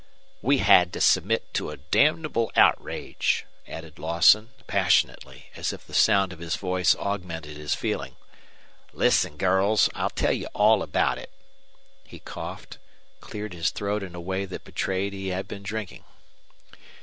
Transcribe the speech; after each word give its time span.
"We 0.41 0.57
had 0.57 0.91
to 0.93 0.99
submit 0.99 1.53
to 1.53 1.69
a 1.69 1.77
damnable 1.77 2.51
outrage," 2.55 3.45
added 3.67 3.99
Lawson, 3.99 4.49
passionately, 4.65 5.51
as 5.55 5.71
if 5.71 5.85
the 5.85 5.93
sound 5.93 6.33
of 6.33 6.39
his 6.39 6.55
voice 6.55 6.95
augmented 6.95 7.55
his 7.55 7.75
feeling. 7.75 8.15
"Listen, 8.93 9.37
girls; 9.37 9.91
I'll 9.93 10.09
tell 10.09 10.31
you 10.33 10.47
all 10.55 10.81
about 10.81 11.19
it." 11.19 11.29
He 12.03 12.17
coughed, 12.17 12.79
cleared 13.19 13.53
his 13.53 13.69
throat 13.69 14.01
in 14.01 14.15
a 14.15 14.19
way 14.19 14.45
that 14.45 14.63
betrayed 14.63 15.13
he 15.13 15.27
had 15.27 15.47
been 15.47 15.61
drinking. 15.61 16.03